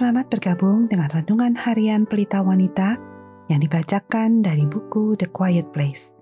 Selamat 0.00 0.32
bergabung 0.32 0.88
dengan 0.88 1.12
Renungan 1.12 1.52
Harian 1.52 2.08
Pelita 2.08 2.40
Wanita 2.40 2.96
yang 3.52 3.60
dibacakan 3.60 4.40
dari 4.40 4.64
buku 4.64 5.12
The 5.12 5.28
Quiet 5.28 5.76
Place. 5.76 6.16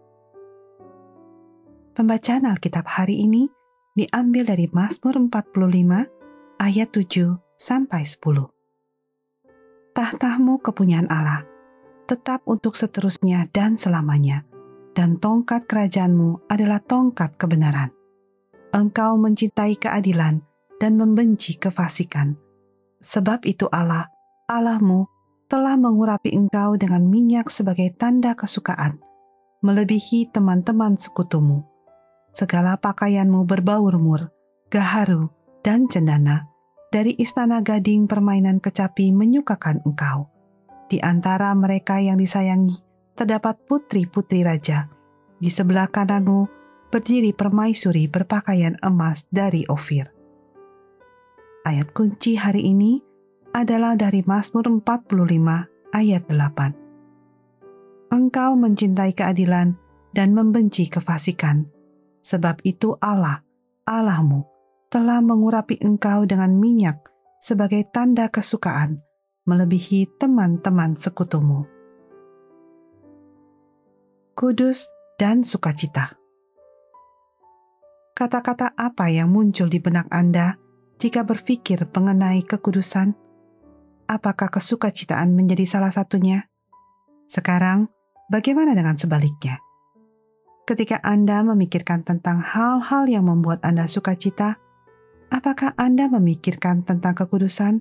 Pembacaan 1.94 2.42
Alkitab 2.50 2.82
hari 2.82 3.22
ini 3.22 3.46
diambil 3.94 4.50
dari 4.50 4.66
Mazmur 4.74 5.22
45 5.30 6.58
ayat 6.58 6.88
7 6.90 7.38
sampai 7.54 8.02
10. 8.02 8.50
Tahtamu 9.94 10.58
kepunyaan 10.58 11.06
Allah, 11.06 11.46
tetap 12.10 12.42
untuk 12.50 12.74
seterusnya 12.74 13.46
dan 13.54 13.78
selamanya, 13.78 14.42
dan 14.90 15.22
tongkat 15.22 15.70
kerajaanmu 15.70 16.50
adalah 16.50 16.82
tongkat 16.82 17.38
kebenaran. 17.38 17.94
Engkau 18.74 19.14
mencintai 19.22 19.78
keadilan 19.78 20.42
dan 20.82 20.98
membenci 20.98 21.54
kefasikan 21.54 22.47
Sebab 22.98 23.46
itu 23.46 23.70
Allah, 23.70 24.10
Allahmu, 24.50 25.06
telah 25.46 25.78
mengurapi 25.78 26.34
engkau 26.34 26.74
dengan 26.74 27.06
minyak 27.06 27.46
sebagai 27.48 27.94
tanda 27.94 28.34
kesukaan, 28.34 28.98
melebihi 29.62 30.34
teman-teman 30.34 30.98
sekutumu. 30.98 31.62
Segala 32.34 32.74
pakaianmu 32.74 33.46
berbaur 33.46 33.94
mur, 34.02 34.34
gaharu, 34.68 35.30
dan 35.62 35.86
cendana. 35.86 36.50
Dari 36.88 37.14
istana 37.20 37.60
gading 37.60 38.08
permainan 38.08 38.64
kecapi 38.64 39.12
menyukakan 39.12 39.84
engkau. 39.84 40.32
Di 40.88 40.98
antara 41.04 41.52
mereka 41.52 42.00
yang 42.00 42.16
disayangi, 42.16 42.80
terdapat 43.12 43.60
putri-putri 43.68 44.40
raja. 44.40 44.88
Di 45.36 45.52
sebelah 45.52 45.86
kananmu 45.92 46.48
berdiri 46.88 47.36
permaisuri 47.36 48.08
berpakaian 48.08 48.80
emas 48.80 49.28
dari 49.28 49.68
Ofir 49.68 50.17
Ayat 51.68 51.92
kunci 51.92 52.32
hari 52.32 52.64
ini 52.64 52.96
adalah 53.52 53.92
dari 53.92 54.24
Mazmur 54.24 54.64
45 54.80 55.12
ayat 55.92 56.24
8. 56.24 58.08
Engkau 58.08 58.56
mencintai 58.56 59.12
keadilan 59.12 59.76
dan 60.16 60.32
membenci 60.32 60.88
kefasikan, 60.88 61.68
sebab 62.24 62.64
itu 62.64 62.96
Allah, 63.04 63.44
Allahmu, 63.84 64.48
telah 64.88 65.20
mengurapi 65.20 65.76
engkau 65.84 66.24
dengan 66.24 66.56
minyak 66.56 67.12
sebagai 67.36 67.84
tanda 67.92 68.32
kesukaan, 68.32 69.04
melebihi 69.44 70.08
teman-teman 70.16 70.96
sekutumu. 70.96 71.68
Kudus 74.32 74.88
dan 75.20 75.44
sukacita. 75.44 76.16
Kata-kata 78.16 78.72
apa 78.72 79.12
yang 79.12 79.28
muncul 79.28 79.68
di 79.68 79.76
benak 79.84 80.08
Anda 80.08 80.56
jika 80.98 81.22
berpikir 81.22 81.86
mengenai 81.94 82.42
kekudusan, 82.42 83.14
apakah 84.10 84.50
kesukacitaan 84.50 85.30
menjadi 85.30 85.62
salah 85.62 85.94
satunya? 85.94 86.50
Sekarang, 87.30 87.86
bagaimana 88.26 88.74
dengan 88.74 88.98
sebaliknya? 88.98 89.62
Ketika 90.66 90.98
Anda 91.06 91.46
memikirkan 91.46 92.02
tentang 92.02 92.42
hal-hal 92.42 93.06
yang 93.06 93.30
membuat 93.30 93.62
Anda 93.62 93.86
sukacita, 93.86 94.58
apakah 95.30 95.72
Anda 95.78 96.10
memikirkan 96.10 96.82
tentang 96.82 97.14
kekudusan? 97.14 97.80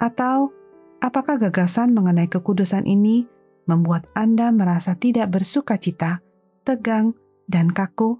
Atau 0.00 0.50
apakah 0.98 1.38
gagasan 1.38 1.92
mengenai 1.92 2.26
kekudusan 2.26 2.88
ini 2.88 3.28
membuat 3.68 4.08
Anda 4.16 4.50
merasa 4.50 4.96
tidak 4.96 5.28
bersukacita, 5.30 6.24
tegang, 6.64 7.14
dan 7.46 7.70
kaku? 7.70 8.18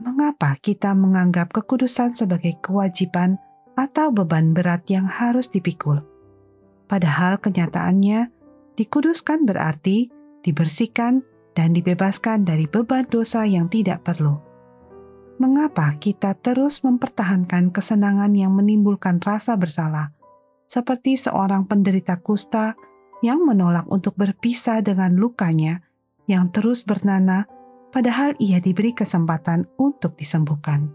Mengapa 0.00 0.56
kita 0.58 0.96
menganggap 0.96 1.52
kekudusan 1.52 2.16
sebagai 2.16 2.56
kewajiban 2.64 3.36
atau 3.76 4.08
beban 4.10 4.56
berat 4.56 4.88
yang 4.88 5.04
harus 5.04 5.46
dipikul. 5.52 6.00
Padahal 6.88 7.38
kenyataannya, 7.38 8.32
dikuduskan 8.74 9.46
berarti 9.46 10.10
dibersihkan 10.42 11.22
dan 11.52 11.76
dibebaskan 11.76 12.48
dari 12.48 12.64
beban 12.64 13.06
dosa 13.06 13.44
yang 13.44 13.68
tidak 13.68 14.02
perlu. 14.02 14.40
Mengapa 15.40 15.96
kita 15.96 16.36
terus 16.36 16.84
mempertahankan 16.84 17.72
kesenangan 17.72 18.32
yang 18.36 18.52
menimbulkan 18.52 19.20
rasa 19.24 19.56
bersalah, 19.56 20.12
seperti 20.68 21.16
seorang 21.16 21.64
penderita 21.64 22.20
kusta 22.20 22.76
yang 23.24 23.44
menolak 23.44 23.88
untuk 23.88 24.16
berpisah 24.16 24.84
dengan 24.84 25.16
lukanya 25.16 25.80
yang 26.28 26.52
terus 26.52 26.84
bernanah 26.84 27.48
padahal 27.90 28.38
ia 28.38 28.62
diberi 28.62 28.94
kesempatan 28.94 29.66
untuk 29.76 30.14
disembuhkan. 30.16 30.90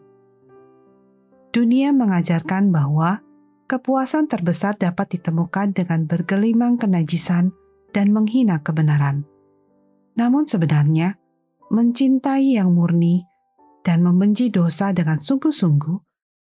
Dunia 1.52 1.96
mengajarkan 1.96 2.72
bahwa 2.72 3.24
kepuasan 3.72 4.28
terbesar 4.28 4.76
dapat 4.76 5.20
ditemukan 5.20 5.72
dengan 5.72 6.04
bergelimang 6.04 6.76
kenajisan 6.76 7.56
dan 7.96 8.12
menghina 8.12 8.60
kebenaran. 8.60 9.24
Namun 10.20 10.48
sebenarnya, 10.48 11.16
mencintai 11.72 12.60
yang 12.60 12.76
murni 12.76 13.24
dan 13.84 14.04
membenci 14.04 14.52
dosa 14.52 14.92
dengan 14.92 15.20
sungguh-sungguh 15.20 15.98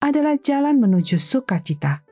adalah 0.03 0.39
jalan 0.39 0.79
menuju 0.79 1.19
sukacita. 1.19 2.07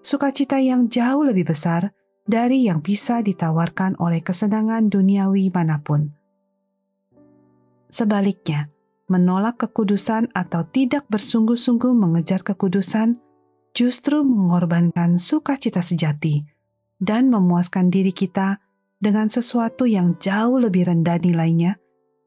Sukacita 0.00 0.62
yang 0.62 0.86
jauh 0.86 1.26
lebih 1.26 1.50
besar 1.50 1.90
dari 2.24 2.70
yang 2.70 2.80
bisa 2.80 3.20
ditawarkan 3.26 3.98
oleh 3.98 4.22
kesenangan 4.22 4.86
duniawi 4.88 5.50
mana 5.50 5.82
pun 5.82 6.19
Sebaliknya, 7.90 8.70
menolak 9.10 9.66
kekudusan 9.66 10.30
atau 10.30 10.62
tidak 10.70 11.10
bersungguh-sungguh 11.10 11.90
mengejar 11.90 12.46
kekudusan 12.46 13.18
justru 13.74 14.22
mengorbankan 14.22 15.18
sukacita 15.18 15.82
sejati 15.82 16.46
dan 17.02 17.26
memuaskan 17.34 17.90
diri 17.90 18.14
kita 18.14 18.62
dengan 19.02 19.26
sesuatu 19.26 19.90
yang 19.90 20.14
jauh 20.22 20.62
lebih 20.62 20.86
rendah 20.86 21.18
nilainya 21.18 21.74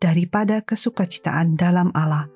daripada 0.03 0.59
kesukacitaan 0.59 1.55
dalam 1.55 1.95
Allah 1.95 2.27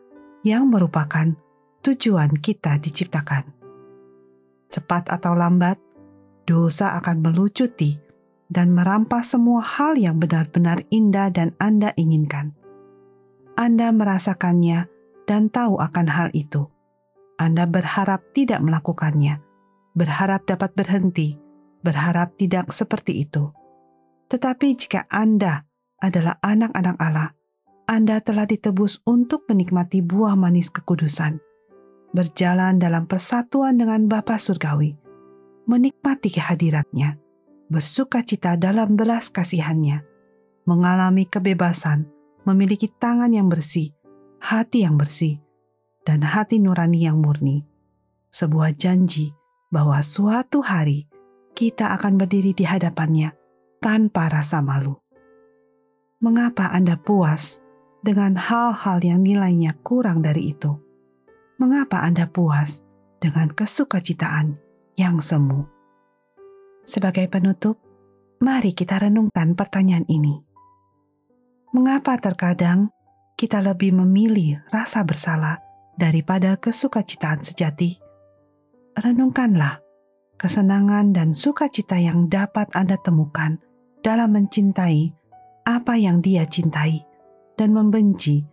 yang 0.48 0.72
merupakan 0.72 1.36
tujuan 1.84 2.40
kita 2.40 2.80
diciptakan. 2.80 3.44
Cepat 4.72 5.12
atau 5.12 5.36
lambat, 5.36 5.76
dosa 6.48 6.96
akan 7.00 7.24
melucuti 7.24 8.00
dan 8.48 8.72
merampas 8.72 9.36
semua 9.36 9.60
hal 9.60 10.00
yang 10.00 10.20
benar-benar 10.20 10.84
indah 10.92 11.32
dan 11.32 11.52
Anda 11.60 11.92
inginkan. 12.00 12.57
Anda 13.58 13.90
merasakannya 13.90 14.86
dan 15.26 15.50
tahu 15.50 15.82
akan 15.82 16.06
hal 16.06 16.30
itu. 16.38 16.70
Anda 17.42 17.66
berharap 17.66 18.30
tidak 18.38 18.62
melakukannya, 18.62 19.42
berharap 19.98 20.46
dapat 20.46 20.78
berhenti, 20.78 21.42
berharap 21.82 22.38
tidak 22.38 22.70
seperti 22.70 23.26
itu. 23.26 23.50
Tetapi 24.30 24.78
jika 24.78 25.10
Anda 25.10 25.66
adalah 25.98 26.38
anak-anak 26.46 26.98
Allah, 27.02 27.34
Anda 27.90 28.22
telah 28.22 28.46
ditebus 28.46 29.02
untuk 29.10 29.50
menikmati 29.50 30.06
buah 30.06 30.38
manis 30.38 30.70
kekudusan, 30.70 31.42
berjalan 32.14 32.78
dalam 32.78 33.10
persatuan 33.10 33.82
dengan 33.82 34.06
Bapa 34.06 34.38
Surgawi, 34.38 34.94
menikmati 35.66 36.30
kehadiratnya, 36.30 37.18
bersuka 37.74 38.22
cita 38.22 38.54
dalam 38.54 38.94
belas 38.94 39.34
kasihannya, 39.34 40.06
mengalami 40.70 41.26
kebebasan, 41.26 42.17
memiliki 42.48 42.88
tangan 42.88 43.36
yang 43.36 43.52
bersih, 43.52 43.92
hati 44.40 44.88
yang 44.88 44.96
bersih, 44.96 45.44
dan 46.08 46.24
hati 46.24 46.64
nurani 46.64 47.04
yang 47.04 47.20
murni. 47.20 47.68
Sebuah 48.32 48.72
janji 48.80 49.36
bahwa 49.68 50.00
suatu 50.00 50.64
hari 50.64 51.12
kita 51.52 51.92
akan 52.00 52.16
berdiri 52.16 52.56
di 52.56 52.64
hadapannya 52.64 53.36
tanpa 53.84 54.32
rasa 54.32 54.64
malu. 54.64 54.96
Mengapa 56.24 56.72
Anda 56.72 56.96
puas 56.96 57.60
dengan 58.00 58.40
hal-hal 58.40 59.04
yang 59.04 59.28
nilainya 59.28 59.76
kurang 59.84 60.24
dari 60.24 60.56
itu? 60.56 60.72
Mengapa 61.60 62.08
Anda 62.08 62.32
puas 62.32 62.80
dengan 63.20 63.52
kesukacitaan 63.52 64.56
yang 64.96 65.20
semu? 65.20 65.68
Sebagai 66.88 67.28
penutup, 67.28 67.76
mari 68.40 68.72
kita 68.72 69.04
renungkan 69.04 69.52
pertanyaan 69.60 70.08
ini 70.08 70.47
mengapa 71.76 72.16
terkadang 72.22 72.92
kita 73.38 73.60
lebih 73.60 73.94
memilih 73.94 74.62
rasa 74.72 75.04
bersalah 75.04 75.60
daripada 75.98 76.56
kesukacitaan 76.56 77.44
sejati? 77.44 77.98
Renungkanlah 78.98 79.82
kesenangan 80.38 81.14
dan 81.14 81.34
sukacita 81.34 81.98
yang 81.98 82.30
dapat 82.30 82.70
Anda 82.78 82.98
temukan 83.02 83.58
dalam 84.06 84.38
mencintai 84.38 85.12
apa 85.68 85.94
yang 86.00 86.24
Dia 86.24 86.48
cintai 86.48 87.04
dan 87.58 87.74
membenci 87.74 88.46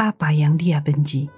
apa 0.00 0.32
yang 0.32 0.56
Dia 0.56 0.80
benci. 0.82 1.35